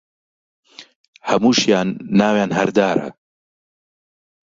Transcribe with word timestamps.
هەمووشیان 1.29 1.87
ناویان 2.19 2.51
هەر 2.57 2.69
دارە 2.77 3.07